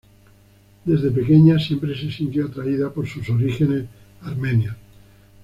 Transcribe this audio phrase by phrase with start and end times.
[0.83, 3.85] Desde pequeña, siempre se sintió atraída por sus orígenes
[4.23, 4.75] armenios.